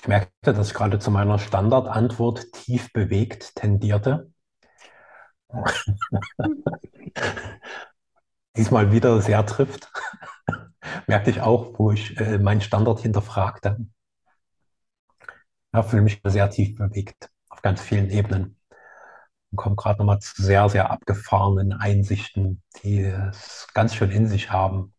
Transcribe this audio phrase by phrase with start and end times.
[0.00, 4.32] Ich merkte, dass ich gerade zu meiner Standardantwort tief bewegt tendierte.
[8.56, 9.92] Diesmal wieder sehr trifft.
[11.06, 13.76] Merkte ich auch, wo ich äh, meinen Standard hinterfragte.
[15.74, 18.58] Ja, fühle mich sehr tief bewegt auf ganz vielen Ebenen
[19.50, 24.50] und komme gerade nochmal zu sehr, sehr abgefahrenen Einsichten, die es ganz schön in sich
[24.50, 24.94] haben.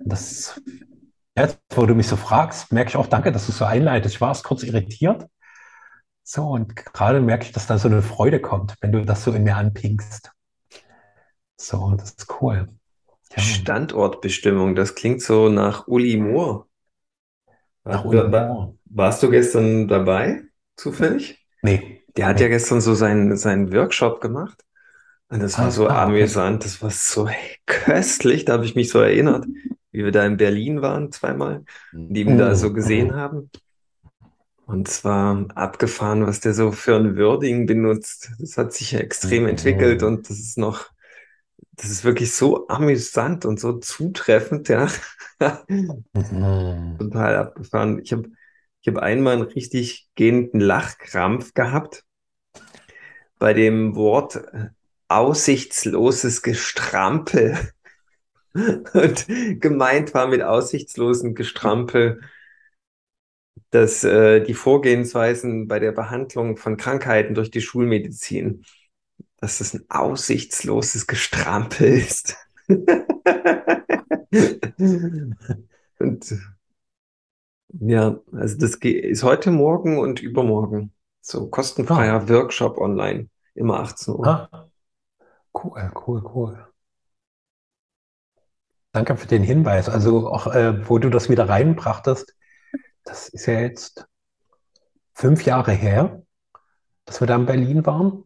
[0.00, 0.60] Das,
[1.36, 4.14] jetzt, wo du mich so fragst, merke ich auch, danke, dass du so einleitest.
[4.14, 5.26] Ich war erst kurz irritiert.
[6.22, 9.32] So, und gerade merke ich, dass da so eine Freude kommt, wenn du das so
[9.32, 10.30] in mir anpingst.
[11.56, 12.68] So, das ist cool.
[13.36, 13.42] Ja.
[13.42, 16.66] Standortbestimmung, das klingt so nach Uli Moore.
[17.84, 18.76] Nach Uli Moore.
[18.84, 20.42] Warst du gestern dabei,
[20.76, 21.44] zufällig?
[21.62, 22.04] Nee.
[22.16, 22.42] Der hat nee.
[22.42, 24.62] ja gestern so seinen, seinen Workshop gemacht.
[25.28, 27.28] Und das war ah, so ah, amüsant, das war so
[27.66, 29.46] köstlich, da habe ich mich so erinnert,
[29.92, 32.38] wie wir da in Berlin waren zweimal, die ihn mhm.
[32.38, 33.14] da so gesehen mhm.
[33.14, 33.50] haben.
[34.66, 38.32] Und zwar abgefahren, was der so für ein Wording benutzt.
[38.38, 39.50] Das hat sich ja extrem mhm.
[39.50, 40.90] entwickelt und das ist noch,
[41.72, 44.88] das ist wirklich so amüsant und so zutreffend, ja.
[45.68, 46.96] Mhm.
[46.98, 48.00] Total abgefahren.
[48.02, 48.30] Ich habe
[48.80, 52.04] ich hab einmal einen richtig gehenden Lachkrampf gehabt
[53.38, 54.68] bei dem Wort äh,
[55.08, 57.58] aussichtsloses Gestrampel.
[58.54, 59.26] Und
[59.60, 62.20] gemeint war mit aussichtslosen Gestrampel,
[63.70, 68.64] dass äh, die Vorgehensweisen bei der Behandlung von Krankheiten durch die Schulmedizin,
[69.38, 72.36] dass das ein aussichtsloses Gestrampel ist.
[75.98, 76.34] und
[77.80, 80.92] ja, also das ist heute Morgen und übermorgen.
[81.22, 82.28] So kostenfreier ah.
[82.28, 84.26] Workshop online, immer 18 Uhr.
[84.26, 84.68] Ah.
[85.54, 86.71] Cool, cool, cool.
[88.92, 89.88] Danke für den Hinweis.
[89.88, 92.34] Also auch, äh, wo du das wieder reinbrachtest,
[93.04, 94.06] das ist ja jetzt
[95.14, 96.22] fünf Jahre her,
[97.06, 98.24] dass wir da in Berlin waren.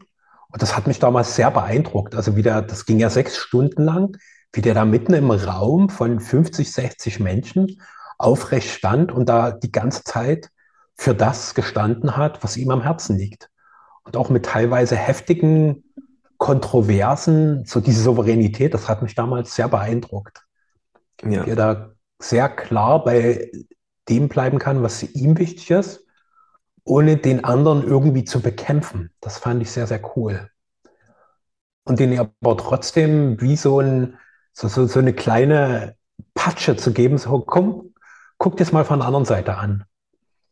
[0.48, 2.14] Und das hat mich damals sehr beeindruckt.
[2.14, 4.16] Also wieder, das ging ja sechs Stunden lang,
[4.52, 7.80] wie der da mitten im Raum von 50, 60 Menschen
[8.18, 10.50] aufrecht stand und da die ganze Zeit
[10.96, 13.50] für das gestanden hat, was ihm am Herzen liegt.
[14.04, 15.84] Und auch mit teilweise heftigen
[16.38, 20.45] Kontroversen, so diese Souveränität, das hat mich damals sehr beeindruckt.
[21.22, 21.46] Ja.
[21.46, 23.50] Wie er da sehr klar bei
[24.08, 26.04] dem bleiben kann, was ihm wichtig ist,
[26.84, 29.10] ohne den anderen irgendwie zu bekämpfen.
[29.20, 30.50] Das fand ich sehr, sehr cool.
[31.84, 34.18] Und den aber trotzdem wie so, ein,
[34.52, 35.96] so, so, so eine kleine
[36.34, 37.94] Patsche zu geben, so komm,
[38.38, 39.84] guck dir mal von der anderen Seite an.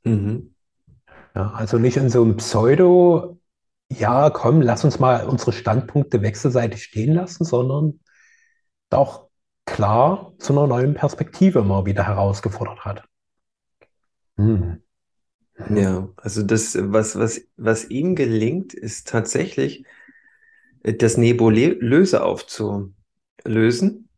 [0.04, 0.54] Mhm.
[1.34, 3.40] Ja, also nicht in so einem Pseudo,
[3.90, 8.00] ja, komm, lass uns mal unsere Standpunkte wechselseitig stehen lassen, sondern
[8.90, 9.23] auch
[9.64, 13.04] klar zu einer neuen Perspektive mal wieder herausgefordert hat.
[14.36, 14.82] Hm.
[15.70, 19.84] Ja, also das, was, was, was ihm gelingt, ist tatsächlich,
[20.82, 24.08] äh, das Nebulöse aufzulösen.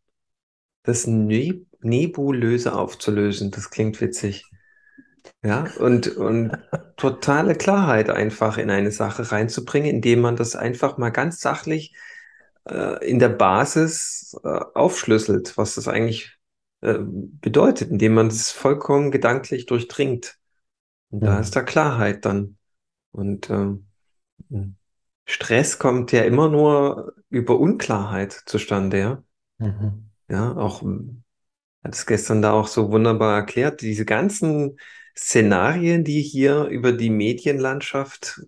[0.82, 3.50] Das ne Nebulöse aufzulösen.
[3.50, 4.44] Das klingt witzig.
[5.42, 6.52] Ja, und, und
[6.96, 11.94] totale Klarheit einfach in eine Sache reinzubringen, indem man das einfach mal ganz sachlich
[12.68, 16.36] äh, in der Basis äh, aufschlüsselt, was das eigentlich
[16.80, 20.38] äh, bedeutet, indem man es vollkommen gedanklich durchdringt.
[21.10, 21.34] Und ja.
[21.34, 22.58] da ist da Klarheit dann.
[23.12, 23.86] Und ähm,
[25.24, 29.22] Stress kommt ja immer nur über Unklarheit zustande, ja.
[29.58, 30.10] Mhm.
[30.28, 30.82] Ja, auch
[31.86, 34.76] hat es gestern da auch so wunderbar erklärt, diese ganzen
[35.16, 38.42] Szenarien, die hier über die Medienlandschaft,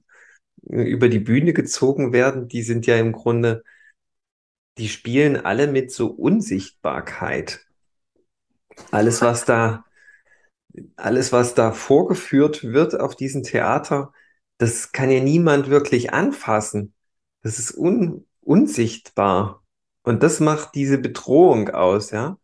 [0.62, 3.62] über die Bühne gezogen werden, die sind ja im Grunde,
[4.78, 7.66] die spielen alle mit so Unsichtbarkeit.
[8.90, 9.84] Alles, was da,
[10.96, 14.12] alles, was da vorgeführt wird auf diesem Theater,
[14.58, 16.94] das kann ja niemand wirklich anfassen.
[17.42, 19.62] Das ist un, unsichtbar.
[20.02, 22.38] Und das macht diese Bedrohung aus, ja.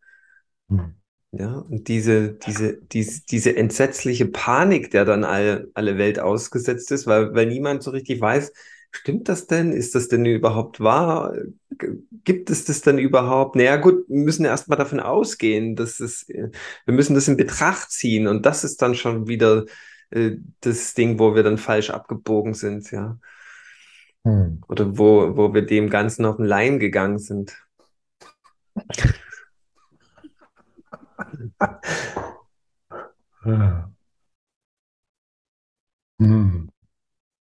[0.69, 0.95] Hm.
[1.37, 7.09] Ja, und diese, diese, diese, diese entsetzliche Panik, der dann alle, alle Welt ausgesetzt ist,
[7.09, 8.53] weil, weil niemand so richtig weiß,
[8.93, 9.73] stimmt das denn?
[9.73, 11.35] Ist das denn überhaupt wahr?
[12.25, 13.57] Gibt es das denn überhaupt?
[13.57, 16.51] Naja, gut, wir müssen erstmal davon ausgehen, dass es, wir
[16.87, 19.65] müssen das in Betracht ziehen und das ist dann schon wieder
[20.11, 23.19] äh, das Ding, wo wir dann falsch abgebogen sind, ja.
[24.25, 24.63] Hm.
[24.69, 27.59] Oder wo, wo wir dem Ganzen auf den Leim gegangen sind.
[36.19, 36.71] hm.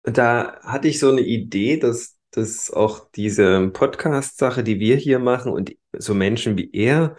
[0.02, 5.52] Da hatte ich so eine Idee, dass, dass auch diese Podcast-Sache, die wir hier machen
[5.52, 7.16] und so Menschen wie er,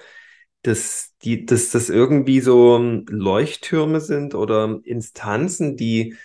[0.62, 6.16] dass, die, dass das irgendwie so Leuchttürme sind oder Instanzen, die,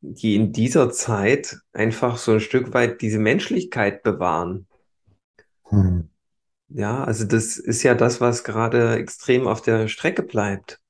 [0.00, 4.66] die in dieser Zeit einfach so ein Stück weit diese Menschlichkeit bewahren.
[5.64, 6.08] Hm.
[6.68, 10.80] Ja, also das ist ja das, was gerade extrem auf der Strecke bleibt.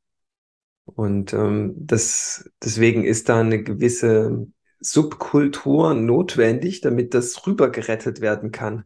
[0.84, 4.46] Und ähm, das, deswegen ist da eine gewisse
[4.84, 8.84] Subkultur notwendig, damit das rübergerettet werden kann.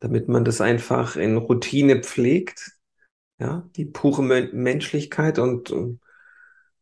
[0.00, 2.72] Damit man das einfach in Routine pflegt,
[3.38, 5.96] ja, die pure Menschlichkeit und äh,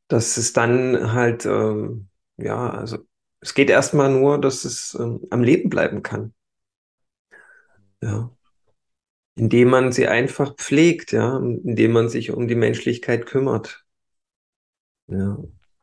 [0.09, 2.99] dass es dann halt, ähm, ja, also
[3.41, 6.35] es geht erstmal nur, dass es ähm, am Leben bleiben kann.
[8.03, 8.31] Ja.
[9.35, 13.85] Indem man sie einfach pflegt, ja, indem man sich um die Menschlichkeit kümmert.
[15.07, 15.39] Ja,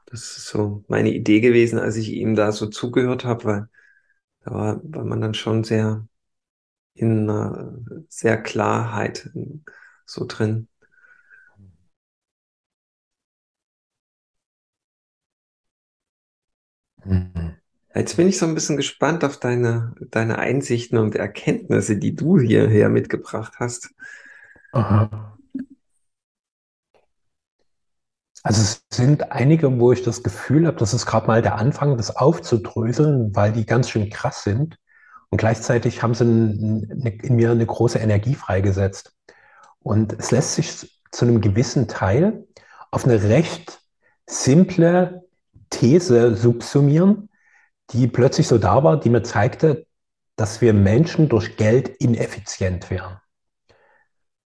[0.09, 3.69] das ist so meine Idee gewesen, als ich ihm da so zugehört habe, weil
[4.41, 6.07] da war, war man dann schon sehr
[6.95, 7.75] in einer
[8.09, 9.31] sehr Klarheit
[10.06, 10.67] so drin.
[17.06, 17.56] Mhm.
[17.95, 22.39] Jetzt bin ich so ein bisschen gespannt auf deine, deine Einsichten und Erkenntnisse, die du
[22.39, 23.89] hierher mitgebracht hast.
[24.73, 25.38] Aha.
[28.44, 31.97] Also es sind einige, wo ich das Gefühl habe, das ist gerade mal der Anfang,
[31.97, 34.77] das aufzudröseln, weil die ganz schön krass sind.
[35.30, 39.13] Und gleichzeitig haben sie in, in mir eine große Energie freigesetzt.
[39.80, 42.47] Und es lässt sich zu einem gewissen Teil
[42.91, 43.80] auf eine recht
[44.25, 45.24] simple
[45.69, 47.30] These subsumieren,
[47.92, 49.85] die plötzlich so da war, die mir zeigte,
[50.35, 53.19] dass wir Menschen durch Geld ineffizient wären.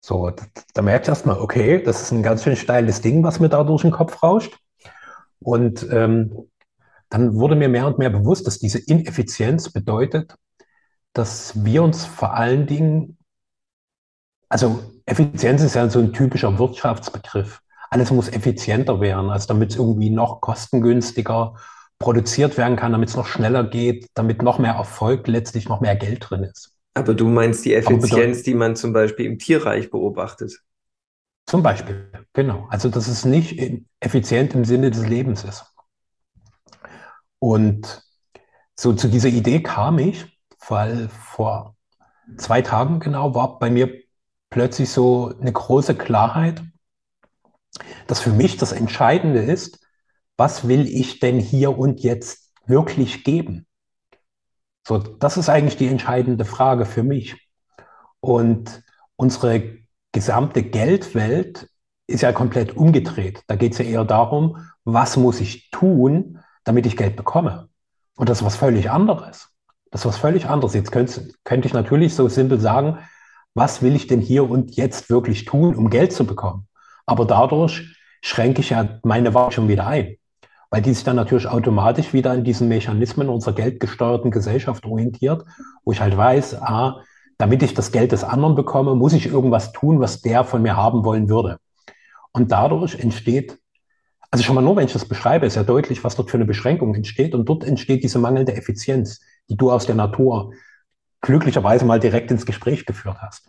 [0.05, 0.31] So,
[0.73, 3.83] da merkt erstmal, okay, das ist ein ganz schön steiles Ding, was mir da durch
[3.83, 4.57] den Kopf rauscht.
[5.39, 6.49] Und ähm,
[7.07, 10.35] dann wurde mir mehr und mehr bewusst, dass diese Ineffizienz bedeutet,
[11.13, 13.17] dass wir uns vor allen Dingen,
[14.49, 17.61] also Effizienz ist ja so ein typischer Wirtschaftsbegriff.
[17.89, 21.55] Alles muss effizienter werden, also damit es irgendwie noch kostengünstiger
[21.97, 25.95] produziert werden kann, damit es noch schneller geht, damit noch mehr Erfolg, letztlich noch mehr
[25.95, 26.72] Geld drin ist.
[26.93, 30.61] Aber du meinst die Effizienz, die man zum Beispiel im Tierreich beobachtet?
[31.45, 32.67] Zum Beispiel, genau.
[32.69, 33.59] Also, dass es nicht
[33.99, 35.65] effizient im Sinne des Lebens ist.
[37.39, 38.03] Und
[38.75, 41.75] so zu dieser Idee kam ich, weil vor
[42.37, 44.01] zwei Tagen genau war bei mir
[44.49, 46.63] plötzlich so eine große Klarheit,
[48.07, 49.79] dass für mich das Entscheidende ist,
[50.37, 53.65] was will ich denn hier und jetzt wirklich geben?
[54.85, 57.49] So, das ist eigentlich die entscheidende Frage für mich.
[58.19, 58.83] Und
[59.15, 59.77] unsere
[60.11, 61.69] gesamte Geldwelt
[62.07, 63.43] ist ja komplett umgedreht.
[63.47, 67.69] Da geht es ja eher darum, was muss ich tun, damit ich Geld bekomme.
[68.15, 69.49] Und das ist was völlig anderes.
[69.89, 70.73] Das ist was völlig anderes.
[70.73, 72.99] Jetzt könnte, könnte ich natürlich so simpel sagen,
[73.53, 76.67] was will ich denn hier und jetzt wirklich tun, um Geld zu bekommen?
[77.05, 80.17] Aber dadurch schränke ich ja meine Wahl schon wieder ein
[80.73, 85.45] weil die sich dann natürlich automatisch wieder an diesen Mechanismen unserer geldgesteuerten Gesellschaft orientiert,
[85.85, 87.03] wo ich halt weiß, ah,
[87.37, 90.75] damit ich das Geld des anderen bekomme, muss ich irgendwas tun, was der von mir
[90.75, 91.59] haben wollen würde.
[92.31, 93.59] Und dadurch entsteht,
[94.31, 96.45] also schon mal nur, wenn ich das beschreibe, ist ja deutlich, was dort für eine
[96.45, 97.35] Beschränkung entsteht.
[97.35, 99.21] Und dort entsteht diese mangelnde Effizienz,
[99.51, 100.53] die du aus der Natur
[101.21, 103.47] glücklicherweise mal direkt ins Gespräch geführt hast.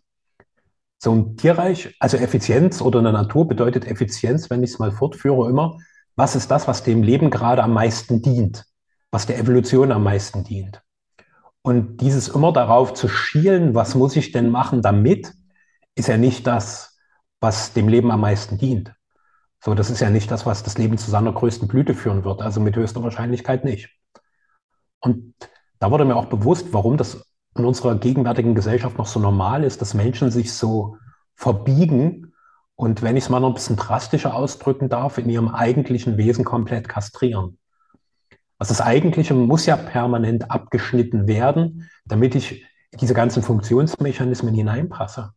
[0.99, 5.49] So ein Tierreich, also Effizienz oder eine Natur bedeutet Effizienz, wenn ich es mal fortführe,
[5.49, 5.79] immer,
[6.17, 8.65] was ist das, was dem Leben gerade am meisten dient,
[9.11, 10.83] was der Evolution am meisten dient.
[11.63, 15.33] Und dieses immer darauf zu schielen, was muss ich denn machen damit,
[15.95, 16.99] ist ja nicht das,
[17.41, 18.95] was dem Leben am meisten dient.
[19.65, 22.43] So, das ist ja nicht das, was das Leben zu seiner größten Blüte führen wird,
[22.43, 23.89] also mit höchster Wahrscheinlichkeit nicht.
[25.01, 25.35] Und
[25.79, 29.81] da wurde mir auch bewusst, warum das in unserer gegenwärtigen Gesellschaft noch so normal ist,
[29.81, 30.99] dass Menschen sich so
[31.35, 32.34] verbiegen
[32.77, 36.45] und wenn ich es mal noch ein bisschen drastischer ausdrücken darf, in ihrem eigentlichen Wesen
[36.45, 37.59] komplett kastrieren.
[38.59, 42.65] Also das Eigentliche muss ja permanent abgeschnitten werden, damit ich
[43.01, 45.33] diese ganzen Funktionsmechanismen hineinpasse.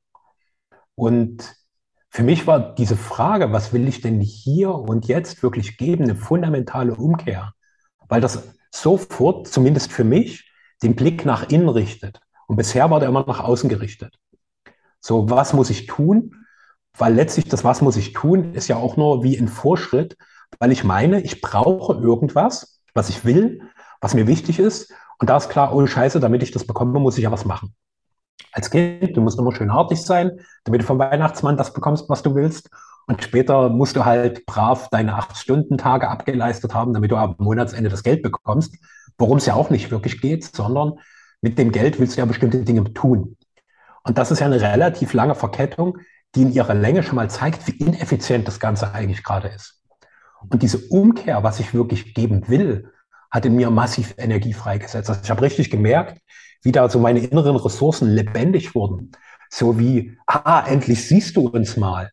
[0.95, 1.55] Und
[2.09, 6.15] für mich war diese Frage, was will ich denn hier und jetzt wirklich geben, eine
[6.15, 7.53] fundamentale Umkehr,
[8.07, 10.51] weil das sofort, zumindest für mich,
[10.81, 12.19] den Blick nach innen richtet.
[12.47, 14.17] Und bisher war der immer nach außen gerichtet.
[14.99, 16.46] So, was muss ich tun?
[16.97, 20.17] Weil letztlich das, was muss ich tun, ist ja auch nur wie ein Vorschritt,
[20.59, 23.61] weil ich meine, ich brauche irgendwas, was ich will,
[24.01, 24.91] was mir wichtig ist.
[25.19, 27.75] Und da ist klar, oh Scheiße, damit ich das bekomme, muss ich ja was machen.
[28.51, 32.23] Als Kind, du musst immer schön hartig sein, damit du vom Weihnachtsmann das bekommst, was
[32.23, 32.69] du willst.
[33.05, 38.03] Und später musst du halt brav deine acht-Stunden-Tage abgeleistet haben, damit du am Monatsende das
[38.03, 38.77] Geld bekommst.
[39.17, 40.93] Worum es ja auch nicht wirklich geht, sondern
[41.41, 43.37] mit dem Geld willst du ja bestimmte Dinge tun.
[44.03, 45.99] Und das ist ja eine relativ lange Verkettung,
[46.37, 49.81] die in ihrer Länge schon mal zeigt, wie ineffizient das Ganze eigentlich gerade ist.
[50.49, 52.91] Und diese Umkehr, was ich wirklich geben will,
[53.31, 55.09] hat in mir massiv Energie freigesetzt.
[55.09, 56.21] Also ich habe richtig gemerkt,
[56.61, 59.11] wie da so meine inneren Ressourcen lebendig wurden.
[59.49, 62.11] So wie, ah, endlich siehst du uns mal.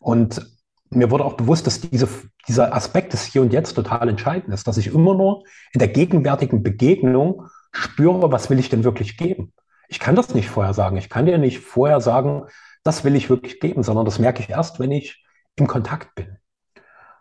[0.00, 0.44] Und
[0.90, 2.08] mir wurde auch bewusst, dass diese,
[2.48, 5.88] dieser Aspekt des Hier und Jetzt total entscheidend ist, dass ich immer nur in der
[5.88, 9.52] gegenwärtigen Begegnung spüre, was will ich denn wirklich geben.
[9.88, 10.96] Ich kann das nicht vorher sagen.
[10.96, 12.44] Ich kann dir nicht vorher sagen,
[12.84, 15.24] das will ich wirklich geben, sondern das merke ich erst, wenn ich
[15.56, 16.38] im Kontakt bin.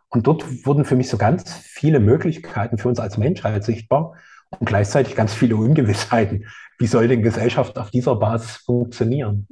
[0.10, 4.16] Und dort wurden für mich so ganz viele Möglichkeiten für uns als Menschheit sichtbar
[4.50, 6.46] und gleichzeitig ganz viele Ungewissheiten.
[6.78, 9.48] Wie soll denn Gesellschaft auf dieser Basis funktionieren?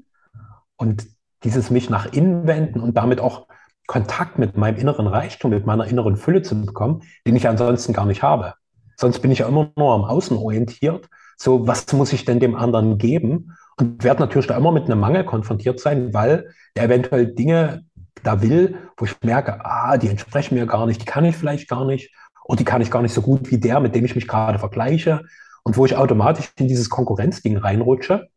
[0.75, 1.07] Und
[1.43, 3.47] dieses mich nach innen wenden und damit auch
[3.87, 8.05] Kontakt mit meinem inneren Reichtum, mit meiner inneren Fülle zu bekommen, den ich ansonsten gar
[8.05, 8.53] nicht habe.
[8.97, 11.07] Sonst bin ich ja immer nur am Außen orientiert.
[11.37, 13.55] So, was muss ich denn dem anderen geben?
[13.79, 17.83] Und werde natürlich da immer mit einem Mangel konfrontiert sein, weil der eventuell Dinge
[18.23, 21.69] da will, wo ich merke, ah, die entsprechen mir gar nicht, die kann ich vielleicht
[21.69, 24.15] gar nicht, oder die kann ich gar nicht so gut wie der, mit dem ich
[24.15, 25.21] mich gerade vergleiche,
[25.63, 28.27] und wo ich automatisch in dieses Konkurrenzding reinrutsche.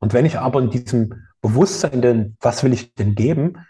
[0.00, 3.66] Und wenn ich aber in diesem Bewusstsein, denn was will ich denn geben,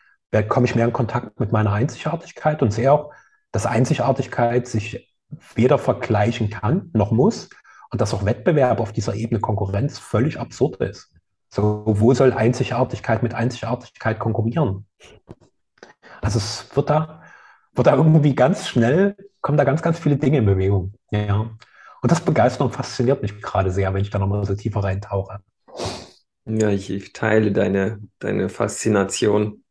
[0.49, 3.13] komme ich mehr in Kontakt mit meiner Einzigartigkeit und sehe auch,
[3.53, 5.15] dass Einzigartigkeit sich
[5.55, 7.49] weder vergleichen kann noch muss
[7.91, 11.16] und dass auch Wettbewerb auf dieser Ebene Konkurrenz völlig absurd ist.
[11.57, 14.85] So, wo soll Einzigartigkeit mit Einzigartigkeit konkurrieren?
[16.21, 17.23] Also es wird da,
[17.73, 20.93] wird da irgendwie ganz schnell, kommen da ganz, ganz viele Dinge in Bewegung.
[21.11, 21.51] Ja.
[22.03, 25.39] Und das begeistert und fasziniert mich gerade sehr, wenn ich da nochmal so tiefer reintauche.
[26.45, 29.65] Ja, ich, ich teile deine, deine Faszination.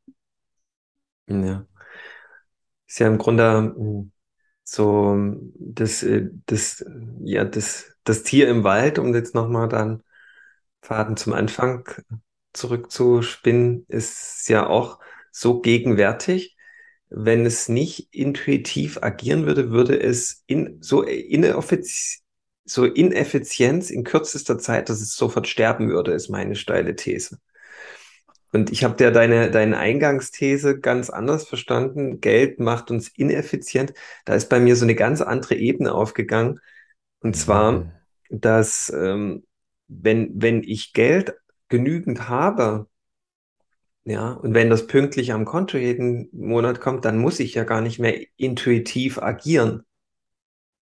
[1.28, 1.68] Ja.
[2.88, 4.12] Ist ja im Grunde hm,
[4.64, 6.84] so das, äh, das,
[7.20, 10.02] ja, das, das Tier im Wald, um jetzt nochmal dann
[10.86, 11.88] Faden zum Anfang
[12.54, 15.00] zurückzuspinnen, ist ja auch
[15.32, 16.56] so gegenwärtig.
[17.10, 22.22] Wenn es nicht intuitiv agieren würde, würde es in, so, ineffiz
[22.68, 27.38] so Ineffizienz in kürzester Zeit, dass es sofort sterben würde, ist meine steile These.
[28.52, 32.22] Und ich habe ja deine, deine Eingangsthese ganz anders verstanden.
[32.22, 33.94] Geld macht uns ineffizient.
[34.24, 36.60] Da ist bei mir so eine ganz andere Ebene aufgegangen.
[37.20, 37.92] Und zwar, mhm.
[38.30, 39.44] dass ähm,
[39.88, 41.34] wenn, wenn ich Geld
[41.70, 42.88] genügend habe,
[44.04, 47.82] ja, und wenn das pünktlich am Konto jeden Monat kommt, dann muss ich ja gar
[47.82, 49.84] nicht mehr intuitiv agieren,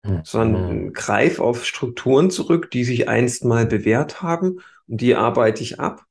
[0.03, 0.21] mhm.
[0.25, 5.81] sondern greif auf Strukturen zurück, die sich einst mal bewährt haben und die arbeite ich
[5.81, 6.05] ab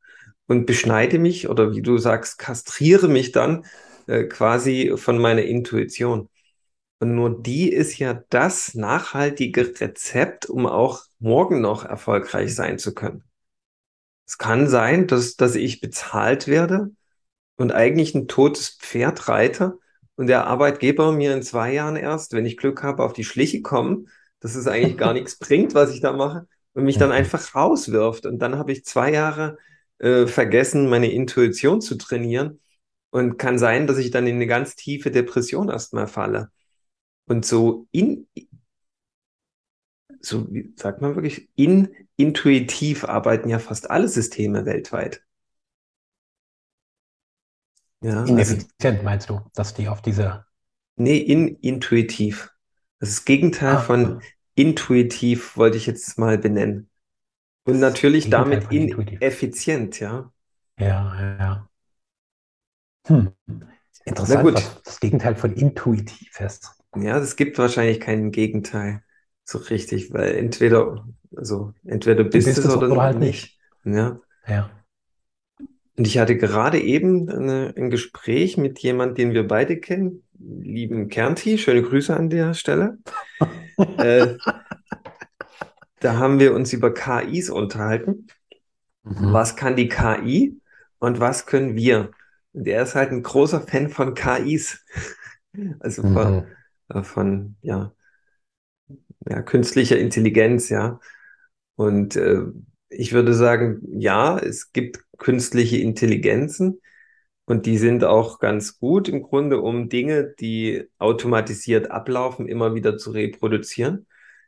[0.47, 3.65] und beschneide mich oder wie du sagst, kastriere mich dann
[4.07, 6.29] äh, quasi von meiner Intuition.
[6.99, 12.93] Und nur die ist ja das nachhaltige Rezept, um auch morgen noch erfolgreich sein zu
[12.93, 13.23] können.
[14.25, 16.91] Es kann sein, dass, dass ich bezahlt werde
[17.55, 19.79] und eigentlich ein totes Pferd reite
[20.15, 23.61] und der Arbeitgeber mir in zwei Jahren erst, wenn ich Glück habe, auf die Schliche
[23.61, 27.55] kommen, dass es eigentlich gar nichts bringt, was ich da mache und mich dann einfach
[27.55, 28.25] rauswirft.
[28.25, 29.57] Und dann habe ich zwei Jahre
[29.99, 32.59] äh, vergessen, meine Intuition zu trainieren.
[33.09, 36.51] Und kann sein, dass ich dann in eine ganz tiefe Depression erstmal falle.
[37.27, 38.27] Und so in,
[40.21, 45.21] so wie sagt man wirklich, in intuitiv arbeiten ja fast alle Systeme weltweit.
[48.01, 50.45] Ja, also Ineffizient also, meinst du, dass die auf diese.
[50.95, 52.51] Nee, in intuitiv.
[52.99, 54.21] Das ist das Gegenteil ah, von
[54.55, 56.89] intuitiv, wollte ich jetzt mal benennen.
[57.65, 60.31] Und natürlich damit ineffizient, ja.
[60.79, 61.69] Ja, ja.
[63.07, 63.33] Hm.
[64.05, 66.76] Interessant, was das Gegenteil von intuitiv ist.
[67.01, 69.03] Ja, es gibt wahrscheinlich kein Gegenteil
[69.47, 73.57] so richtig, weil entweder, also entweder bist, du bist es oder, oder halt nicht.
[73.85, 74.19] Ja.
[74.45, 74.69] ja.
[75.97, 81.07] Und ich hatte gerade eben eine, ein Gespräch mit jemandem, den wir beide kennen, lieben
[81.07, 82.97] Kernti, schöne Grüße an der Stelle.
[83.97, 84.35] äh,
[86.01, 88.27] da haben wir uns über KIs unterhalten.
[89.03, 89.31] Mhm.
[89.31, 90.59] Was kann die KI
[90.99, 92.11] und was können wir?
[92.51, 94.83] Und er ist halt ein großer Fan von KIs.
[95.79, 96.43] Also von, mhm.
[96.89, 97.93] Äh, von ja,
[99.27, 100.99] ja, künstlicher Intelligenz, ja.
[101.75, 102.43] Und äh,
[102.89, 106.81] ich würde sagen, ja, es gibt künstliche Intelligenzen
[107.45, 112.97] und die sind auch ganz gut im Grunde, um Dinge, die automatisiert ablaufen, immer wieder
[112.97, 114.07] zu reproduzieren.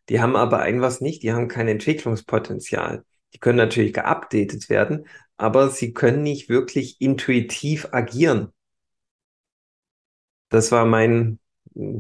[0.10, 3.06] Die haben aber ein was nicht, die haben kein Entwicklungspotenzial.
[3.34, 5.06] Die können natürlich geupdatet werden,
[5.38, 8.52] aber sie können nicht wirklich intuitiv agieren.
[10.50, 11.40] Das war mein,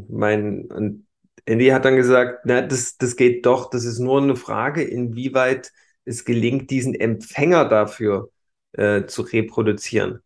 [0.09, 1.07] mein, und
[1.45, 5.71] Andy hat dann gesagt, na, das, das geht doch, das ist nur eine Frage, inwieweit
[6.05, 8.31] es gelingt, diesen Empfänger dafür
[8.73, 10.19] äh, zu reproduzieren.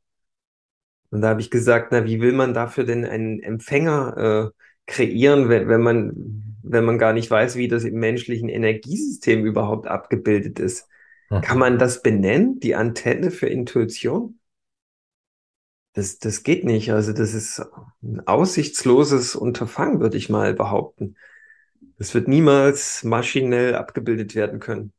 [1.09, 5.47] Und da habe ich gesagt, na, wie will man dafür denn einen Empfänger äh, kreieren,
[5.49, 10.59] wenn, wenn man, wenn man gar nicht weiß, wie das im menschlichen Energiesystem überhaupt abgebildet
[10.59, 10.87] ist?
[11.29, 11.41] Mhm.
[11.41, 14.39] Kann man das benennen, die Antenne für Intuition?
[15.93, 16.91] Das, das geht nicht.
[16.91, 17.61] Also das ist
[18.01, 21.15] ein aussichtsloses Unterfangen, würde ich mal behaupten.
[21.97, 24.93] Das wird niemals maschinell abgebildet werden können.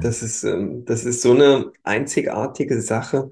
[0.00, 3.30] Das ist, ähm, das ist so eine einzigartige Sache,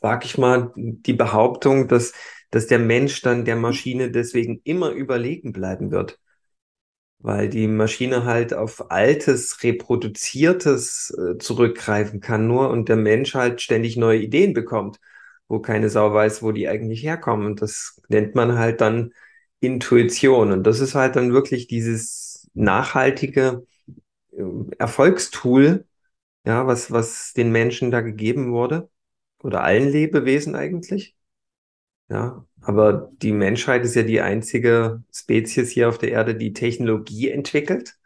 [0.00, 2.12] sag ich mal, die Behauptung, dass,
[2.50, 6.18] dass der Mensch dann der Maschine deswegen immer überlegen bleiben wird.
[7.18, 13.60] Weil die Maschine halt auf altes, reproduziertes äh, zurückgreifen kann nur und der Mensch halt
[13.62, 15.00] ständig neue Ideen bekommt,
[15.48, 17.46] wo keine Sau weiß, wo die eigentlich herkommen.
[17.46, 19.12] Und das nennt man halt dann
[19.60, 20.52] Intuition.
[20.52, 23.66] Und das ist halt dann wirklich dieses nachhaltige
[24.32, 24.42] äh,
[24.78, 25.86] Erfolgstool,
[26.46, 28.90] ja, was, was den Menschen da gegeben wurde
[29.42, 31.16] oder allen Lebewesen eigentlich.
[32.08, 37.30] Ja, aber die Menschheit ist ja die einzige Spezies hier auf der Erde, die Technologie
[37.30, 37.96] entwickelt.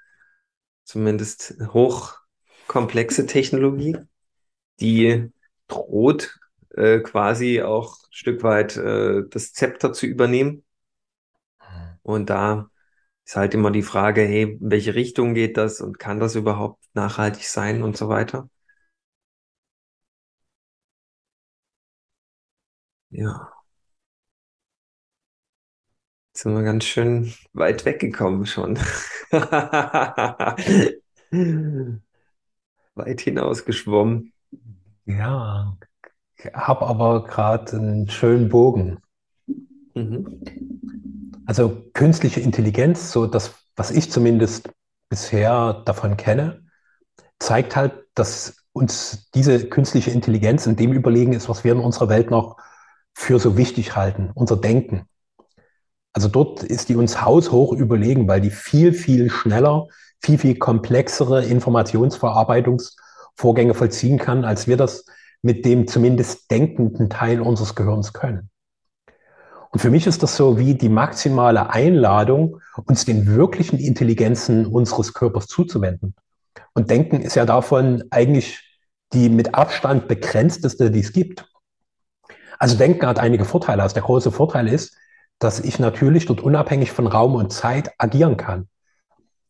[0.84, 3.96] Zumindest hochkomplexe Technologie,
[4.80, 5.30] die
[5.68, 6.38] droht
[6.76, 10.64] äh, quasi auch ein Stück weit äh, das Zepter zu übernehmen.
[12.02, 12.70] Und da
[13.26, 16.84] ist halt immer die Frage, hey, in welche Richtung geht das und kann das überhaupt
[16.94, 18.48] nachhaltig sein und so weiter.
[23.10, 23.59] Ja.
[26.40, 28.78] Sind wir ganz schön weit weggekommen schon.
[32.94, 34.32] Weit hinausgeschwommen.
[35.04, 35.76] Ja,
[36.54, 39.00] habe aber gerade einen schönen Bogen.
[39.94, 40.40] Mhm.
[41.44, 44.70] Also künstliche Intelligenz, so das, was ich zumindest
[45.10, 46.64] bisher davon kenne,
[47.38, 52.08] zeigt halt, dass uns diese künstliche Intelligenz in dem überlegen ist, was wir in unserer
[52.08, 52.56] Welt noch
[53.12, 55.06] für so wichtig halten, unser Denken.
[56.12, 59.86] Also dort ist die uns haushoch überlegen, weil die viel, viel schneller,
[60.20, 65.06] viel, viel komplexere Informationsverarbeitungsvorgänge vollziehen kann, als wir das
[65.42, 68.50] mit dem zumindest denkenden Teil unseres Gehirns können.
[69.70, 75.14] Und für mich ist das so wie die maximale Einladung, uns den wirklichen Intelligenzen unseres
[75.14, 76.14] Körpers zuzuwenden.
[76.74, 78.66] Und Denken ist ja davon eigentlich
[79.12, 81.46] die mit Abstand begrenzteste, die es gibt.
[82.58, 83.82] Also Denken hat einige Vorteile.
[83.82, 84.96] Also der große Vorteil ist,
[85.40, 88.68] dass ich natürlich dort unabhängig von Raum und Zeit agieren kann.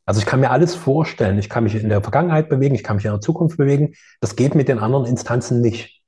[0.06, 1.38] Also ich kann mir alles vorstellen.
[1.38, 3.94] Ich kann mich in der Vergangenheit bewegen, ich kann mich in der Zukunft bewegen.
[4.20, 6.02] Das geht mit den anderen Instanzen nicht,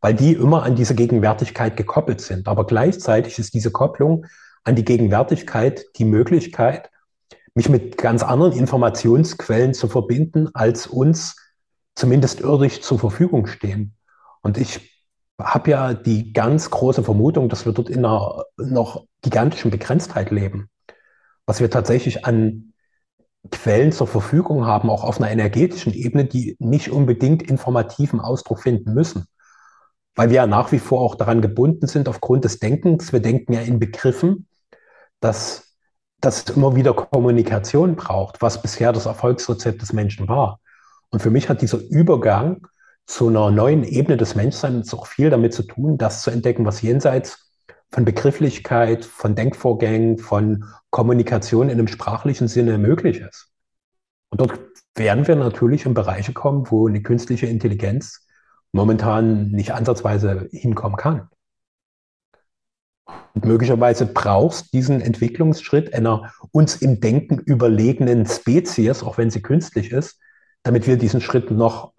[0.00, 2.48] weil die immer an diese Gegenwärtigkeit gekoppelt sind.
[2.48, 4.26] Aber gleichzeitig ist diese Kopplung
[4.64, 6.90] an die Gegenwärtigkeit die Möglichkeit,
[7.54, 11.36] mich mit ganz anderen Informationsquellen zu verbinden, als uns
[11.94, 13.94] zumindest irdisch zur Verfügung stehen.
[14.42, 15.02] Und ich
[15.40, 20.68] habe ja die ganz große Vermutung, dass wir dort in einer noch gigantischen Begrenztheit leben.
[21.46, 22.72] Was wir tatsächlich an
[23.50, 28.92] Quellen zur Verfügung haben, auch auf einer energetischen Ebene, die nicht unbedingt informativen Ausdruck finden
[28.92, 29.26] müssen.
[30.14, 33.12] Weil wir ja nach wie vor auch daran gebunden sind, aufgrund des Denkens.
[33.12, 34.46] Wir denken ja in Begriffen,
[35.20, 35.74] dass,
[36.22, 40.60] es immer wieder Kommunikation braucht, was bisher das Erfolgsrezept des Menschen war.
[41.08, 42.66] Und für mich hat dieser Übergang
[43.06, 46.82] zu einer neuen Ebene des Menschseins auch viel damit zu tun, das zu entdecken, was
[46.82, 47.49] jenseits
[47.90, 53.52] von Begrifflichkeit, von Denkvorgängen, von Kommunikation in einem sprachlichen Sinne möglich ist.
[54.30, 54.60] Und dort
[54.94, 58.26] werden wir natürlich in Bereiche kommen, wo eine künstliche Intelligenz
[58.72, 61.28] momentan nicht ansatzweise hinkommen kann.
[63.34, 69.90] Und möglicherweise brauchst diesen Entwicklungsschritt einer uns im Denken überlegenen Spezies, auch wenn sie künstlich
[69.90, 70.20] ist,
[70.62, 71.92] damit wir diesen Schritt noch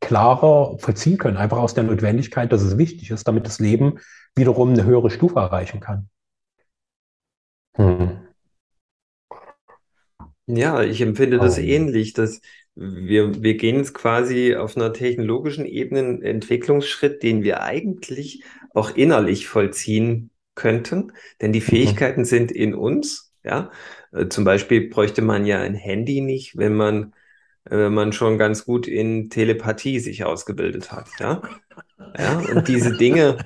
[0.00, 3.98] klarer vollziehen können, einfach aus der Notwendigkeit, dass es wichtig ist, damit das Leben
[4.38, 6.08] wiederum eine höhere Stufe erreichen kann.
[7.76, 8.18] Hm.
[10.46, 11.60] Ja, ich empfinde das oh.
[11.60, 12.40] ähnlich, dass
[12.74, 18.96] wir, wir gehen jetzt quasi auf einer technologischen Ebene einen Entwicklungsschritt, den wir eigentlich auch
[18.96, 21.64] innerlich vollziehen könnten, denn die mhm.
[21.64, 22.26] Fähigkeiten mhm.
[22.26, 23.32] sind in uns.
[23.44, 23.70] Ja,
[24.12, 27.14] äh, zum Beispiel bräuchte man ja ein Handy nicht, wenn man
[27.64, 31.42] wenn man schon ganz gut in Telepathie sich ausgebildet hat, ja.
[32.18, 33.38] Ja, und diese Dinge,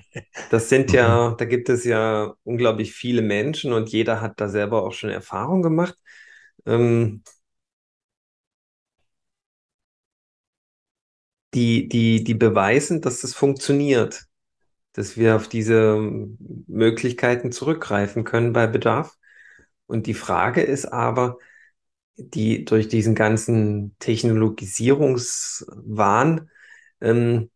[0.51, 4.85] das sind ja, da gibt es ja unglaublich viele Menschen und jeder hat da selber
[4.85, 5.97] auch schon Erfahrung gemacht.
[6.67, 7.23] Ähm,
[11.55, 14.25] die, die, die beweisen, dass das funktioniert,
[14.93, 15.99] dass wir auf diese
[16.69, 19.17] Möglichkeiten zurückgreifen können bei Bedarf.
[19.87, 21.39] Und die Frage ist aber,
[22.17, 26.51] die durch diesen ganzen Technologisierungswahn
[27.01, 27.51] ähm,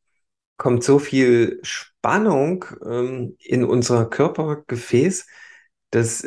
[0.57, 5.27] kommt so viel Spannung ähm, in unser Körpergefäß,
[5.90, 6.27] dass,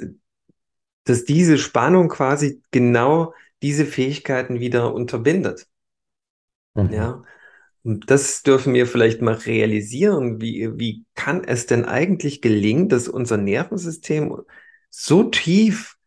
[1.04, 5.68] dass diese Spannung quasi genau diese Fähigkeiten wieder unterbindet.
[6.76, 6.94] Mhm.
[6.94, 7.24] Ja.
[7.84, 10.42] Und das dürfen wir vielleicht mal realisieren.
[10.42, 14.36] Wie, wie kann es denn eigentlich gelingen, dass unser Nervensystem
[14.90, 15.98] so tief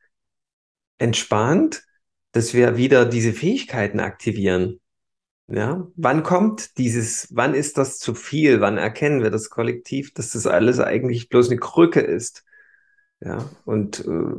[0.98, 1.84] entspannt,
[2.32, 4.80] dass wir wieder diese Fähigkeiten aktivieren?
[5.48, 8.60] Ja, wann kommt dieses, wann ist das zu viel?
[8.60, 12.44] Wann erkennen wir das Kollektiv, dass das alles eigentlich bloß eine Krücke ist?
[13.20, 14.34] Ja, und äh,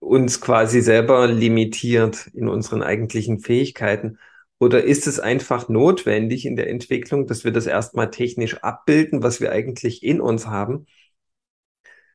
[0.00, 4.18] uns quasi selber limitiert in unseren eigentlichen Fähigkeiten.
[4.58, 9.40] Oder ist es einfach notwendig in der Entwicklung, dass wir das erstmal technisch abbilden, was
[9.40, 10.86] wir eigentlich in uns haben,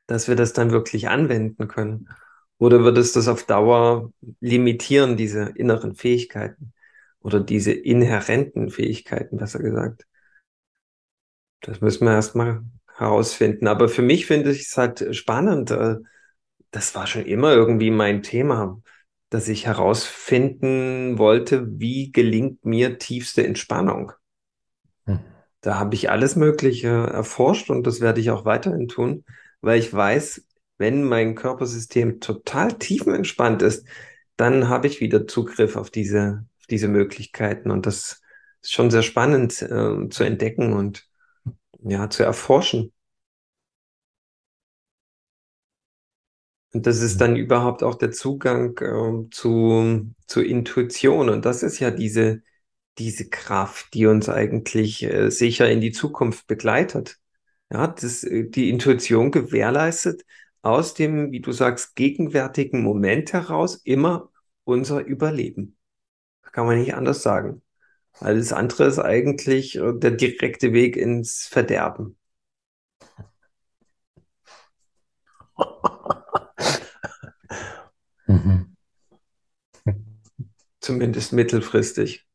[0.08, 2.10] dass wir das dann wirklich anwenden können?
[2.62, 6.74] Oder wird es das auf Dauer limitieren, diese inneren Fähigkeiten
[7.21, 10.06] oder diese inhärenten Fähigkeiten, besser gesagt?
[11.62, 12.63] Das müssen wir erstmal
[12.95, 13.67] herausfinden.
[13.67, 15.71] Aber für mich finde ich es halt spannend.
[15.71, 15.97] Äh,
[16.71, 18.82] das war schon immer irgendwie mein Thema
[19.32, 24.12] dass ich herausfinden wollte, wie gelingt mir tiefste Entspannung.
[25.06, 25.19] Hm.
[25.62, 29.24] Da habe ich alles Mögliche erforscht und das werde ich auch weiterhin tun,
[29.62, 30.45] weil ich weiß,
[30.82, 33.88] wenn mein Körpersystem total tiefenentspannt ist,
[34.36, 38.22] dann habe ich wieder Zugriff auf diese, auf diese Möglichkeiten und das
[38.62, 41.08] ist schon sehr spannend äh, zu entdecken und
[41.84, 42.91] ja, zu erforschen.
[46.74, 51.30] Und das ist dann überhaupt auch der Zugang äh, zu, zur Intuition.
[51.30, 52.44] Und das ist ja diese,
[52.98, 57.17] diese Kraft, die uns eigentlich äh, sicher in die Zukunft begleitet.
[57.70, 60.24] Ja, das, äh, die Intuition gewährleistet
[60.62, 64.30] aus dem, wie du sagst, gegenwärtigen Moment heraus immer
[64.63, 65.78] unser Überleben.
[66.43, 67.62] Das kann man nicht anders sagen.
[68.19, 72.17] Alles andere ist eigentlich äh, der direkte Weg ins Verderben.
[78.28, 78.76] Mhm.
[80.80, 82.28] Zumindest mittelfristig.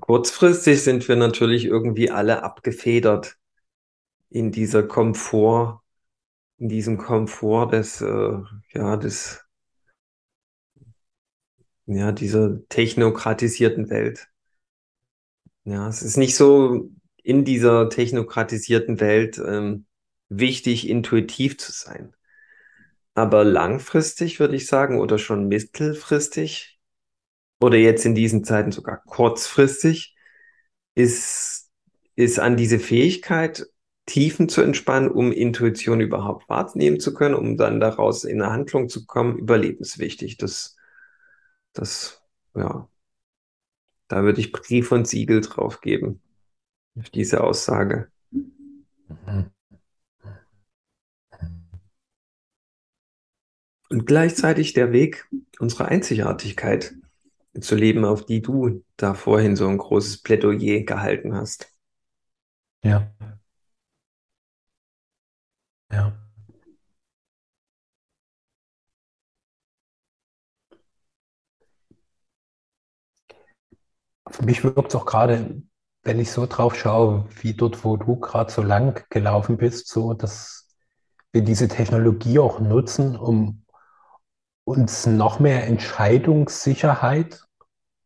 [0.00, 3.39] Kurzfristig sind wir natürlich irgendwie alle abgefedert
[4.30, 5.82] in dieser Komfort,
[6.58, 8.38] in diesem Komfort des, äh,
[8.72, 9.44] ja, des,
[11.86, 14.28] ja, dieser technokratisierten Welt.
[15.64, 16.90] Ja, es ist nicht so
[17.22, 19.86] in dieser technokratisierten Welt ähm,
[20.28, 22.14] wichtig, intuitiv zu sein.
[23.14, 26.78] Aber langfristig würde ich sagen, oder schon mittelfristig,
[27.60, 30.16] oder jetzt in diesen Zeiten sogar kurzfristig,
[30.94, 31.70] ist,
[32.14, 33.66] ist an diese Fähigkeit,
[34.10, 38.88] Tiefen zu entspannen, um Intuition überhaupt wahrnehmen zu können, um dann daraus in eine Handlung
[38.88, 40.36] zu kommen, überlebenswichtig.
[40.36, 40.76] Das,
[41.72, 42.20] das,
[42.56, 42.88] ja,
[44.08, 46.20] da würde ich Brief und Siegel drauf geben,
[46.98, 48.10] auf diese Aussage.
[53.90, 55.28] Und gleichzeitig der Weg
[55.60, 56.96] unserer Einzigartigkeit
[57.60, 61.72] zu leben, auf die du da vorhin so ein großes Plädoyer gehalten hast.
[62.82, 63.08] Ja.
[65.90, 66.12] Ja.
[74.28, 75.62] Für mich wirkt es auch gerade,
[76.02, 80.14] wenn ich so drauf schaue, wie dort, wo du gerade so lang gelaufen bist, so,
[80.14, 80.68] dass
[81.32, 83.64] wir diese Technologie auch nutzen, um
[84.64, 87.44] uns noch mehr Entscheidungssicherheit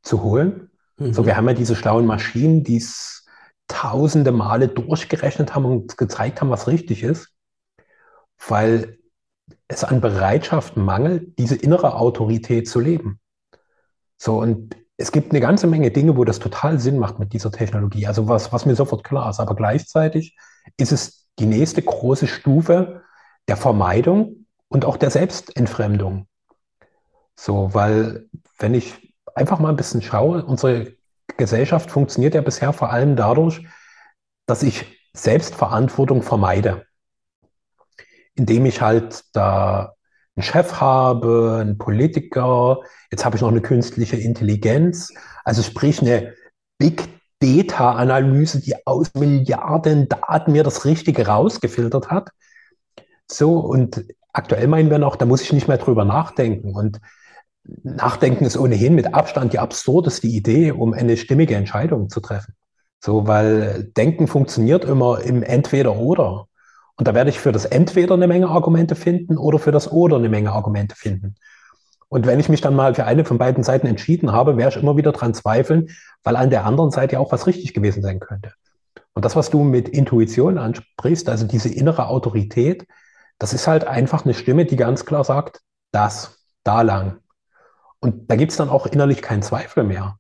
[0.03, 0.71] zu holen.
[0.97, 1.13] Mhm.
[1.13, 3.27] So, wir haben ja diese schlauen Maschinen, die es
[3.69, 7.34] tausende Male durchgerechnet haben und gezeigt haben, was richtig ist,
[8.49, 8.99] weil
[9.69, 13.21] es an Bereitschaft mangelt, diese innere Autorität zu leben.
[14.17, 17.51] So, und es gibt eine ganze Menge Dinge, wo das total Sinn macht mit dieser
[17.51, 18.07] Technologie.
[18.07, 19.41] Also was, was mir sofort klar ist.
[19.41, 20.37] Aber gleichzeitig
[20.77, 23.03] ist es die nächste große Stufe
[23.49, 26.27] der Vermeidung und auch der Selbstentfremdung.
[27.35, 30.95] So, weil wenn ich einfach mal ein bisschen schaue, unsere
[31.37, 33.67] Gesellschaft funktioniert ja bisher vor allem dadurch,
[34.47, 36.87] dass ich Selbstverantwortung vermeide.
[38.35, 39.95] Indem ich halt da
[40.37, 45.13] einen Chef habe, einen Politiker, jetzt habe ich noch eine künstliche Intelligenz,
[45.45, 46.35] also sprich eine
[46.79, 47.09] Big
[47.41, 52.31] Data-Analyse, die aus Milliarden Daten mir das Richtige rausgefiltert hat.
[53.31, 56.75] So, und aktuell meinen wir noch, da muss ich nicht mehr drüber nachdenken.
[56.75, 57.01] Und
[57.83, 62.55] Nachdenken ist ohnehin mit Abstand die absurdeste Idee, um eine stimmige Entscheidung zu treffen.
[63.01, 66.49] So, weil Denken funktioniert immer im Entweder-Oder.
[66.97, 70.17] Und da werde ich für das Entweder eine Menge Argumente finden oder für das Oder
[70.17, 71.35] eine Menge Argumente finden.
[72.09, 74.83] Und wenn ich mich dann mal für eine von beiden Seiten entschieden habe, werde ich
[74.83, 75.89] immer wieder dran zweifeln,
[76.23, 78.53] weil an der anderen Seite ja auch was richtig gewesen sein könnte.
[79.15, 82.87] Und das, was du mit Intuition ansprichst, also diese innere Autorität,
[83.39, 87.19] das ist halt einfach eine Stimme, die ganz klar sagt, das, da lang.
[88.01, 90.19] Und da gibt es dann auch innerlich keinen Zweifel mehr,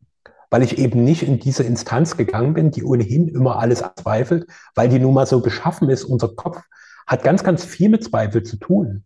[0.54, 4.88] weil ich eben nicht in diese Instanz gegangen bin, die ohnehin immer alles zweifelt, weil
[4.88, 6.04] die nun mal so geschaffen ist.
[6.04, 6.62] Unser Kopf
[7.08, 9.02] hat ganz, ganz viel mit Zweifel zu tun.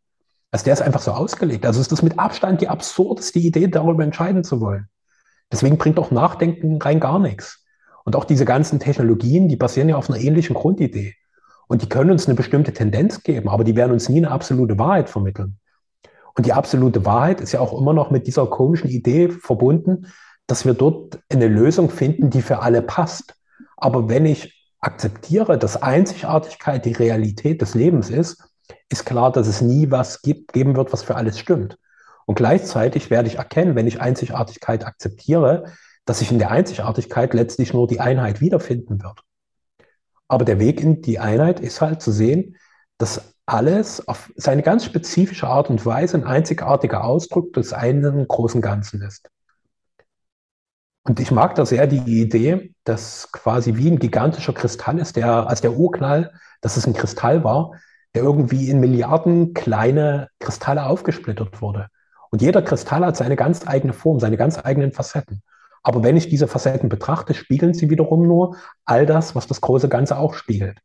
[0.50, 1.64] Also der ist einfach so ausgelegt.
[1.64, 4.88] Also ist das mit Abstand die absurdeste Idee, darüber entscheiden zu wollen.
[5.50, 7.64] Deswegen bringt auch Nachdenken rein gar nichts.
[8.04, 11.14] Und auch diese ganzen Technologien, die basieren ja auf einer ähnlichen Grundidee.
[11.66, 14.78] Und die können uns eine bestimmte Tendenz geben, aber die werden uns nie eine absolute
[14.78, 15.56] Wahrheit vermitteln.
[16.36, 20.08] Und die absolute Wahrheit ist ja auch immer noch mit dieser komischen Idee verbunden,
[20.48, 23.36] dass wir dort eine Lösung finden, die für alle passt.
[23.76, 28.42] Aber wenn ich akzeptiere, dass Einzigartigkeit die Realität des Lebens ist,
[28.88, 31.78] ist klar, dass es nie was gibt, geben wird, was für alles stimmt.
[32.26, 35.72] Und gleichzeitig werde ich erkennen, wenn ich Einzigartigkeit akzeptiere,
[36.04, 39.20] dass sich in der Einzigartigkeit letztlich nur die Einheit wiederfinden wird.
[40.28, 42.56] Aber der Weg in die Einheit ist halt zu sehen,
[42.96, 48.60] dass alles auf seine ganz spezifische Art und Weise ein einzigartiger Ausdruck des einen großen
[48.60, 49.30] Ganzen ist.
[51.08, 55.48] Und ich mag da sehr die Idee, dass quasi wie ein gigantischer Kristall ist, der
[55.48, 57.72] als der Urknall, dass es ein Kristall war,
[58.14, 61.88] der irgendwie in Milliarden kleine Kristalle aufgesplittert wurde.
[62.30, 65.42] Und jeder Kristall hat seine ganz eigene Form, seine ganz eigenen Facetten.
[65.82, 69.88] Aber wenn ich diese Facetten betrachte, spiegeln sie wiederum nur all das, was das große
[69.88, 70.78] Ganze auch spiegelt.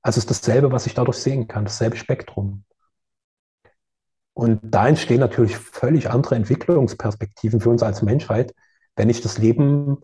[0.00, 2.64] Also ist dasselbe, was ich dadurch sehen kann, dasselbe Spektrum.
[4.32, 8.54] Und da entstehen natürlich völlig andere Entwicklungsperspektiven für uns als Menschheit,
[8.96, 9.98] wenn ich das Leben,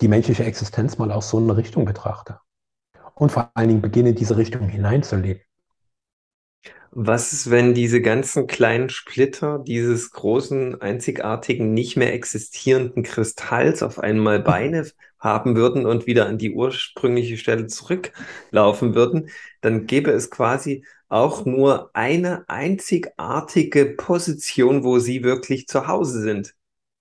[0.00, 2.40] die menschliche Existenz mal aus so einer Richtung betrachte.
[3.14, 5.42] Und vor allen Dingen beginne, in diese Richtung hineinzuleben.
[6.96, 13.98] Was ist, wenn diese ganzen kleinen Splitter dieses großen, einzigartigen, nicht mehr existierenden Kristalls auf
[13.98, 19.30] einmal Beine haben würden und wieder an die ursprüngliche Stelle zurücklaufen würden?
[19.60, 26.54] Dann gäbe es quasi auch nur eine einzigartige Position, wo sie wirklich zu Hause sind.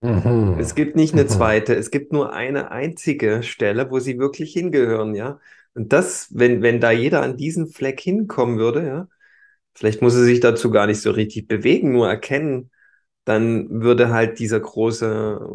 [0.03, 0.57] Mhm.
[0.59, 1.29] Es gibt nicht eine mhm.
[1.29, 5.39] zweite, es gibt nur eine einzige Stelle, wo sie wirklich hingehören, ja.
[5.73, 9.07] Und das, wenn, wenn da jeder an diesen Fleck hinkommen würde, ja,
[9.75, 12.69] Vielleicht muss er sich dazu gar nicht so richtig bewegen, nur erkennen,
[13.25, 15.49] dann würde halt dieser große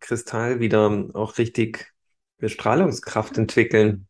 [0.00, 1.92] Kristall wieder auch richtig
[2.38, 4.08] Bestrahlungskraft entwickeln.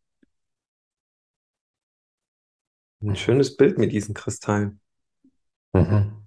[3.03, 4.76] Ein schönes Bild mit diesem Kristall.
[5.72, 6.19] Mhm.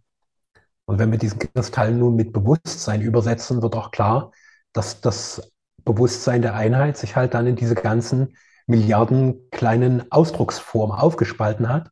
[0.85, 4.31] Und wenn wir diesen Kristall nun mit Bewusstsein übersetzen, wird auch klar,
[4.73, 5.53] dass das
[5.85, 8.35] Bewusstsein der Einheit sich halt dann in diese ganzen
[8.67, 11.89] Milliarden kleinen Ausdrucksformen aufgespalten hat.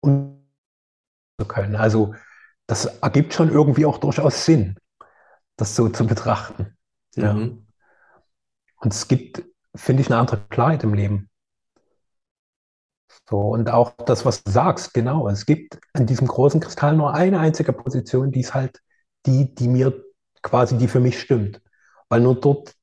[0.00, 0.40] Und
[1.40, 1.74] zu können.
[1.74, 2.14] Also
[2.66, 4.76] das ergibt schon irgendwie auch durchaus Sinn,
[5.56, 6.76] das so zu betrachten.
[7.16, 7.32] Ja.
[7.32, 7.66] Mhm.
[8.76, 9.42] Und es gibt,
[9.74, 11.29] finde ich, eine andere Klarheit im Leben.
[13.30, 15.28] So, und auch das, was du sagst, genau.
[15.28, 18.82] Es gibt an diesem großen Kristall nur eine einzige Position, die ist halt
[19.24, 20.04] die, die mir
[20.42, 21.62] quasi, die für mich stimmt.
[22.08, 22.74] Weil nur dort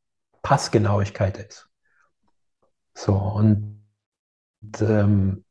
[0.41, 1.67] Passgenauigkeit ist.
[2.93, 3.81] So, und,
[4.79, 5.43] ähm,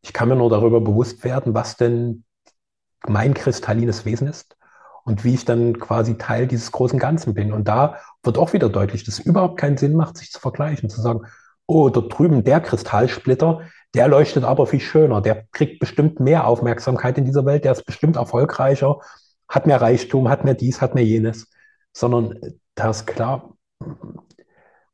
[0.00, 2.24] ich kann mir nur darüber bewusst werden, was denn
[3.06, 4.56] mein kristallines Wesen ist
[5.04, 7.52] und wie ich dann quasi Teil dieses großen Ganzen bin.
[7.52, 10.90] Und da wird auch wieder deutlich, dass es überhaupt keinen Sinn macht, sich zu vergleichen,
[10.90, 11.26] zu sagen,
[11.68, 13.60] oh, dort drüben der Kristallsplitter,
[13.94, 17.86] der leuchtet aber viel schöner, der kriegt bestimmt mehr Aufmerksamkeit in dieser Welt, der ist
[17.86, 18.98] bestimmt erfolgreicher,
[19.48, 21.48] hat mehr Reichtum, hat mehr dies, hat mehr jenes,
[21.92, 22.38] sondern
[22.74, 23.54] da ist klar,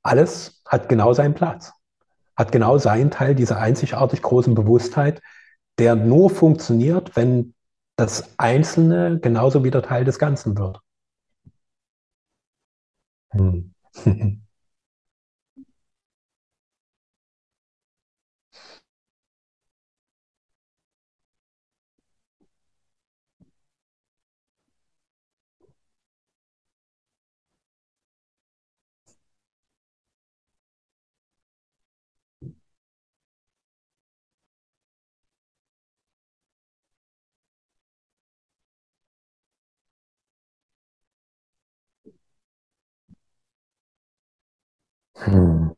[0.02, 1.72] alles hat genau seinen Platz
[2.36, 5.22] hat genau seinen Teil dieser einzigartig großen Bewusstheit,
[5.78, 7.54] der nur funktioniert, wenn
[7.96, 10.80] das Einzelne genauso wieder Teil des Ganzen wird.
[13.32, 13.74] Hm.
[45.16, 45.72] Hm.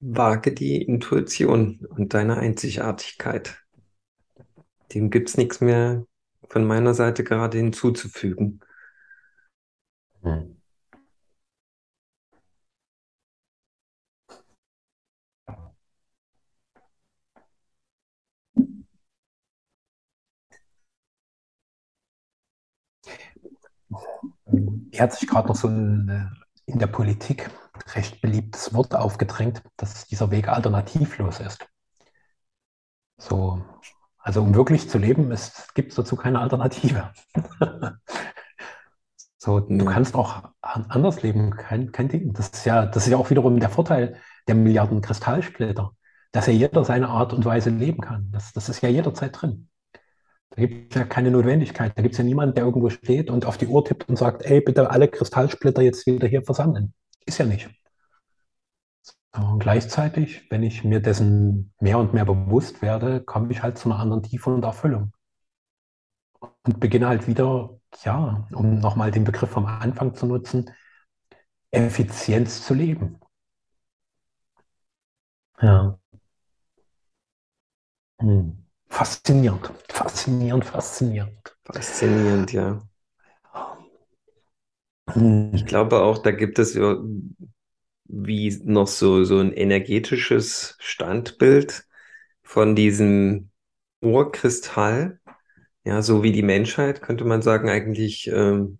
[0.00, 3.64] Wage die Intuition und deine Einzigartigkeit.
[4.92, 6.06] Dem gibt es nichts mehr
[6.48, 8.60] von meiner Seite gerade hinzuzufügen.
[10.22, 10.58] Hm.
[24.98, 26.32] Hat sich gerade noch so ein,
[26.66, 27.50] in der Politik
[27.94, 31.66] recht beliebtes Wort aufgedrängt, dass dieser Weg alternativlos ist.
[33.18, 33.62] So,
[34.18, 35.34] also um wirklich zu leben,
[35.74, 37.12] gibt es dazu keine Alternative.
[39.38, 42.32] so, du kannst auch anders leben, kein, kein Ding.
[42.32, 45.92] Das ist ja, das ist ja auch wiederum der Vorteil der Milliarden Kristallsplitter,
[46.32, 48.30] dass ja jeder seine Art und Weise leben kann.
[48.30, 49.68] Das, das ist ja jederzeit drin.
[50.50, 51.92] Da gibt es ja keine Notwendigkeit.
[51.96, 54.42] Da gibt es ja niemanden, der irgendwo steht und auf die Uhr tippt und sagt,
[54.42, 56.94] ey, bitte alle Kristallsplitter jetzt wieder hier versammeln.
[57.28, 57.68] Ist ja nicht.
[59.32, 63.88] Und gleichzeitig, wenn ich mir dessen mehr und mehr bewusst werde, komme ich halt zu
[63.90, 65.12] einer anderen Tiefe und Erfüllung.
[66.64, 70.70] Und beginne halt wieder, ja, um nochmal den Begriff vom Anfang zu nutzen,
[71.70, 73.18] Effizienz zu leben.
[75.62, 75.98] Ja.
[78.20, 78.64] Hm.
[78.88, 81.56] Faszinierend, faszinierend, faszinierend.
[81.64, 82.80] Faszinierend, ja.
[85.14, 85.52] Hm.
[85.54, 86.76] Ich glaube auch, da gibt es
[88.08, 91.84] wie noch so, so ein energetisches Standbild
[92.42, 93.50] von diesem
[94.00, 95.20] Urkristall.
[95.84, 98.78] Ja, so wie die Menschheit, könnte man sagen, eigentlich ähm,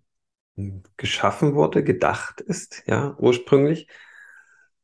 [0.97, 3.87] geschaffen wurde, gedacht ist, ja, ursprünglich.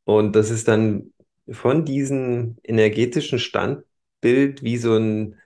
[0.03, 1.13] Und das ist dann
[1.49, 5.39] von diesem energetischen Standbild wie so ein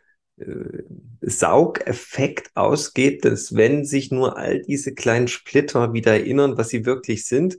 [1.21, 7.25] Saugeffekt ausgeht, dass wenn sich nur all diese kleinen Splitter wieder erinnern, was sie wirklich
[7.25, 7.58] sind,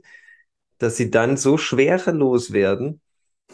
[0.77, 3.01] dass sie dann so schwerelos werden,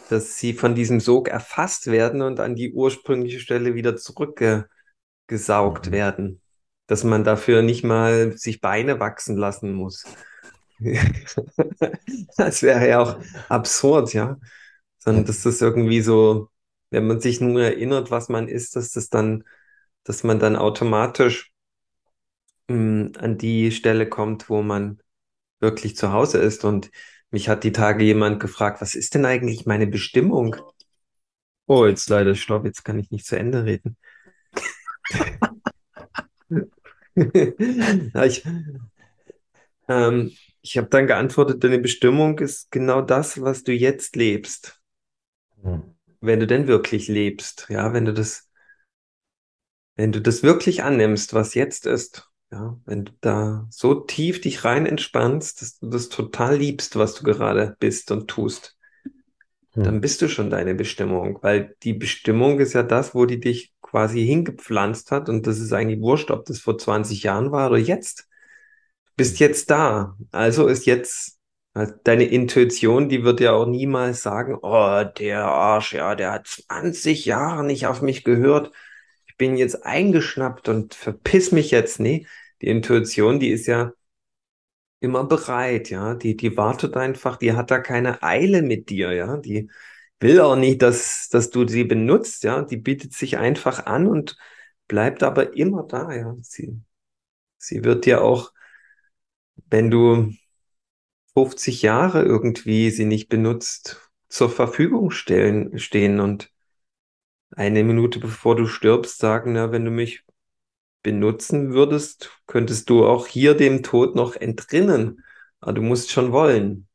[0.08, 5.92] dass sie von diesem Sog erfasst werden und an die ursprüngliche Stelle wieder zurückgesaugt mhm.
[5.92, 6.40] werden.
[6.86, 10.04] Dass man dafür nicht mal sich Beine wachsen lassen muss.
[12.36, 14.38] das wäre ja auch absurd, ja.
[14.98, 16.48] Sondern dass das irgendwie so,
[16.90, 19.44] wenn man sich nur erinnert, was man ist, dass das dann,
[20.04, 21.52] dass man dann automatisch
[22.68, 25.00] mh, hm, an die Stelle kommt, wo man
[25.60, 26.64] wirklich zu Hause ist.
[26.64, 26.90] Und
[27.30, 30.56] mich hat die Tage jemand gefragt, was ist denn eigentlich meine Bestimmung?
[31.66, 33.96] Oh, jetzt leider stopp, jetzt kann ich nicht zu Ende reden.
[38.24, 38.44] ich
[39.88, 44.80] ähm, ich habe dann geantwortet, deine Bestimmung ist genau das, was du jetzt lebst.
[45.62, 45.97] Hm.
[46.20, 48.48] Wenn du denn wirklich lebst, ja, wenn du das,
[49.96, 52.24] wenn du das wirklich annimmst, was jetzt ist.
[52.50, 57.14] Ja, wenn du da so tief dich rein entspannst, dass du das total liebst, was
[57.14, 58.78] du gerade bist und tust,
[59.72, 59.82] hm.
[59.82, 63.74] dann bist du schon deine Bestimmung, weil die Bestimmung ist ja das, wo die dich
[63.82, 67.78] quasi hingepflanzt hat und das ist eigentlich wurscht, ob das vor 20 Jahren war oder
[67.78, 68.28] jetzt.
[69.06, 70.16] Du bist jetzt da.
[70.30, 71.37] Also ist jetzt
[71.86, 77.24] deine Intuition, die wird ja auch niemals sagen, oh, der Arsch, ja, der hat 20
[77.24, 78.72] Jahre nicht auf mich gehört
[79.38, 82.00] bin jetzt eingeschnappt und verpiss mich jetzt.
[82.00, 82.26] Nee,
[82.60, 83.92] die Intuition, die ist ja
[85.00, 86.14] immer bereit, ja.
[86.14, 89.36] Die, die wartet einfach, die hat da keine Eile mit dir, ja.
[89.38, 89.70] Die
[90.20, 92.62] will auch nicht, dass, dass du sie benutzt, ja.
[92.62, 94.36] Die bietet sich einfach an und
[94.88, 96.36] bleibt aber immer da, ja.
[96.42, 96.80] Sie,
[97.58, 98.52] sie wird dir auch,
[99.70, 100.32] wenn du
[101.38, 106.50] 50 Jahre irgendwie sie nicht benutzt, zur Verfügung stellen, stehen und
[107.52, 110.24] eine Minute bevor du stirbst sagen, na, wenn du mich
[111.04, 115.24] benutzen würdest, könntest du auch hier dem Tod noch entrinnen.
[115.60, 116.88] Aber du musst schon wollen.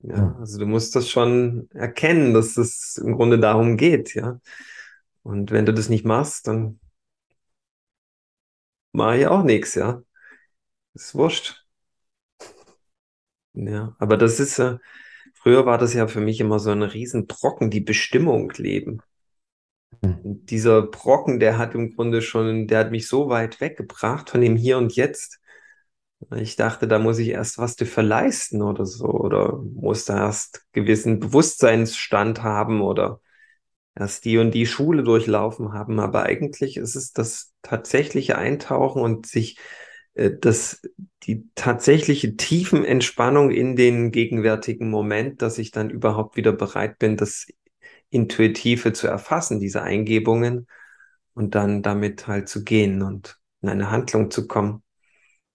[0.00, 4.38] Ja, also du musst das schon erkennen, dass es im Grunde darum geht, ja.
[5.22, 6.78] Und wenn du das nicht machst, dann
[8.92, 10.02] mache ich auch nichts, ja.
[10.92, 11.61] Ist wurscht.
[13.54, 14.78] Ja, aber das ist ja,
[15.34, 19.02] früher war das ja für mich immer so ein Riesenbrocken, die Bestimmung leben.
[20.02, 20.18] Hm.
[20.22, 24.56] Dieser Brocken, der hat im Grunde schon, der hat mich so weit weggebracht von dem
[24.56, 25.38] Hier und Jetzt.
[26.36, 30.64] Ich dachte, da muss ich erst was dafür leisten oder so, oder muss da erst
[30.72, 33.20] gewissen Bewusstseinsstand haben oder
[33.94, 36.00] erst die und die Schule durchlaufen haben.
[36.00, 39.58] Aber eigentlich ist es das tatsächliche Eintauchen und sich
[40.14, 40.82] äh, das,
[41.24, 47.16] die tatsächliche tiefen Entspannung in den gegenwärtigen Moment, dass ich dann überhaupt wieder bereit bin,
[47.16, 47.46] das
[48.10, 50.66] Intuitive zu erfassen, diese Eingebungen
[51.34, 54.82] und dann damit halt zu gehen und in eine Handlung zu kommen.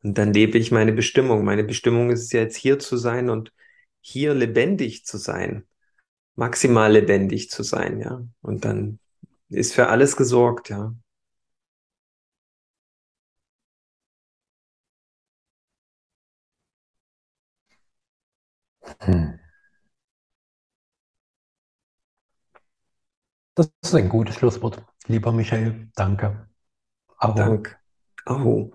[0.04, 1.44] Und dann lebe ich meine Bestimmung.
[1.44, 3.52] Meine Bestimmung ist es ja jetzt hier zu sein und
[4.02, 5.66] hier lebendig zu sein.
[6.36, 8.22] maximal lebendig zu sein, ja.
[8.42, 9.00] Und dann
[9.50, 10.94] ist für alles gesorgt, ja.
[19.08, 19.40] Hm.
[23.56, 24.84] Das ist ein gutes Schlusswort.
[25.08, 26.48] Lieber Michael, danke.
[27.18, 27.34] Aho.
[27.34, 27.80] Dank.
[28.26, 28.72] Aho.